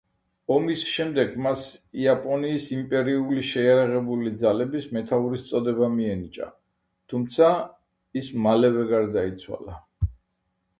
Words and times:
ომის 0.53 0.83
შემდეგ 0.91 1.33
მას 1.47 1.65
იაპონიის 2.05 2.65
იმპერიული 2.77 3.43
შეიარაღებული 3.51 4.33
ძალების 4.45 4.89
მეთაურის 4.99 5.45
წოდება 5.51 5.93
მიენიჭა, 5.99 6.51
თუმცა, 7.15 7.53
ის 8.23 8.35
მალევე 8.49 8.91
გარდაიცვალა. 8.97 9.81